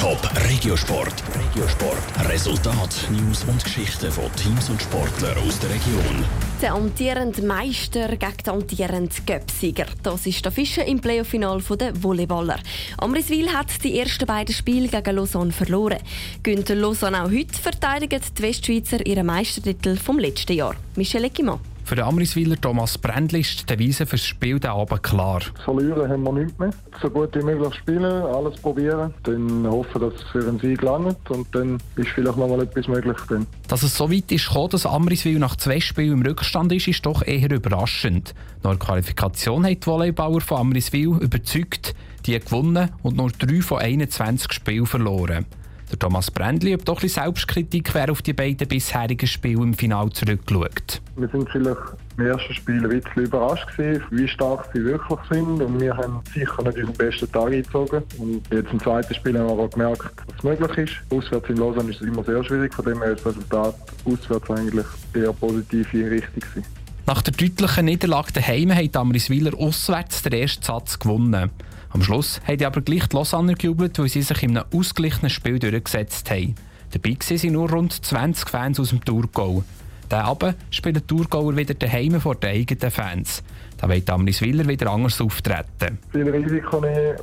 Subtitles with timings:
[0.00, 0.18] Top
[0.48, 1.22] Regiosport.
[1.34, 2.30] Regiosport.
[2.30, 6.24] Resultat, News und Geschichten von Teams und Sportlern aus der Region.
[6.62, 9.84] Der amtierende Meister gegen den amtierenden Göpsieger.
[10.02, 12.60] Das ist der Fischer im Playoff-Final der Volleyballer.
[12.96, 15.98] Amriswil hat die ersten beiden Spiele gegen Lausanne verloren.
[16.42, 20.76] Günther Lausanne auch heute verteidigen die Westschweizer ihren Meistertitel vom letzten Jahr.
[20.96, 21.60] Michel Eckimann.
[21.90, 25.40] Für den Amriswiler Thomas Brändli ist die Devise für das Spiel der Abend klar.
[25.64, 26.70] Verlieren haben wir nichts mehr.
[27.02, 31.18] So gut wie möglich spielen, alles probieren, dann hoffen, dass es für einen Sieg landet
[31.28, 33.16] und dann ist vielleicht noch mal etwas möglich.
[33.28, 33.44] Dann.
[33.66, 37.04] Dass es so weit ist gekommen, dass Amriswil nach zwei Spielen im Rückstand ist, ist
[37.04, 38.36] doch eher überraschend.
[38.62, 43.78] Nach der Qualifikation haben die Volleyballer von Amriswil überzeugt, die gewonnen und nur drei von
[43.78, 45.44] 21 Spielen verloren.
[45.90, 50.10] Der Thomas Brändli hat doch ein Selbstkritik, wer auf die beiden bisherigen Spiele im Finale
[50.10, 51.02] zurückschaut.
[51.16, 51.80] Wir sind vielleicht
[52.16, 56.20] im ersten Spiel ein bisschen überrascht gewesen, wie stark sie wirklich sind und wir haben
[56.32, 58.02] sicher nicht unseren besten Tag eingezogen.
[58.18, 60.92] Und jetzt im zweiten Spiel haben wir auch gemerkt, dass es möglich ist.
[61.12, 64.50] Auswärts in Lausanne ist es immer sehr schwierig, von dem her ist das Resultat auswärts
[64.50, 66.64] eigentlich eher positiv in Richtung gewesen.
[67.06, 71.50] Nach der deutlichen Niederlage daheim hat Amriswiler auswärts den ersten Satz gewonnen.
[71.92, 75.30] Am Schluss haben die aber gleich die Lausanne gejubelt, weil sie sich in einem ausgeglichenen
[75.30, 76.54] Spiel durchgesetzt haben.
[76.92, 79.64] Dabei waren nur rund 20 Fans aus dem Thurgau.
[80.08, 83.42] Dann aber spielen die Thurgauer wieder daheim vor den eigenen Fans.
[83.76, 85.98] Da will Amriswiller wieder anders auftreten.
[86.10, 87.16] Viel Risiko nehmen,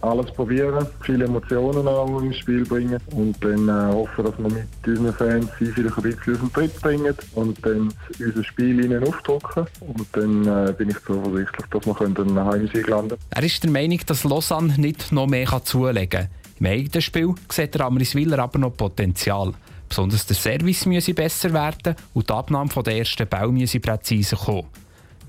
[0.00, 4.66] alles probieren, viele Emotionen auch ins Spiel bringen und dann äh, hoffen, dass wir mit
[4.86, 9.06] unseren Fans sie vielleicht ein bisschen aus dem Tritt bringen und dann unser Spiel ihnen
[9.06, 13.70] aufdrücken und dann äh, bin ich zuversichtlich, dass wir einen Heimsieg landen Er ist der
[13.70, 16.28] Meinung, dass Lausanne nicht noch mehr zulegen kann.
[16.60, 19.52] Im eigenen Spiel sieht der Amriswiller aber noch Potenzial.
[19.88, 24.66] Besonders der Service müsse besser werden und die Abnahme der ersten Bau müsse präzise kommen.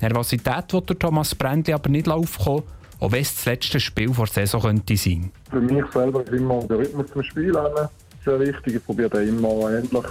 [0.02, 2.64] Nervosität wird Thomas Brändli aber nicht aufkommen,
[3.00, 5.32] auch wenn es das letzte Spiel vor der Saison könnte sein.
[5.50, 7.54] Für mich selber ist immer der Rhythmus zum Spiel
[8.24, 8.76] sehr wichtig.
[8.76, 10.06] Ich probiere den immer endlich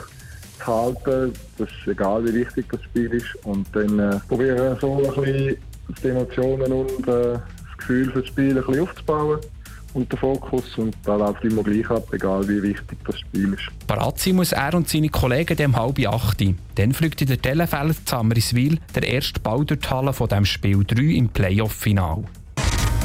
[0.59, 1.33] zu halten.
[1.59, 3.35] Das ist egal, wie wichtig das Spiel ist.
[3.45, 5.57] Und dann äh, probiere so ein bisschen
[6.03, 9.41] die Emotionen und äh, das Gefühl für das Spiel ein bisschen aufzubauen
[9.95, 13.87] und den Fokus und da läuft immer gleich ab, egal wie wichtig das Spiel ist.
[13.87, 16.43] Parat sein muss er und seine Kollegen dem halb acht.
[16.75, 20.85] Dann fliegt in der Telefeld Zammeriswil der erste Ball durch die Halle von dem Spiel
[20.85, 22.25] 3 im Playoff-Final.